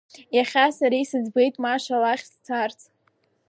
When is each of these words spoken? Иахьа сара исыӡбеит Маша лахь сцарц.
Иахьа 0.35 0.65
сара 0.77 0.95
исыӡбеит 1.03 1.55
Маша 1.63 1.97
лахь 2.01 2.25
сцарц. 2.31 2.79